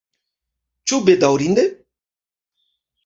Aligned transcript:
Ĉu 0.91 0.99
bedaŭrinde? 1.09 1.67